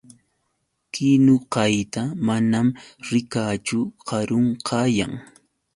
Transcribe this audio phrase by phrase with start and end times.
[0.93, 2.67] Kinukayta manam
[3.09, 3.79] rikaachu.
[4.07, 5.13] Karun kayan.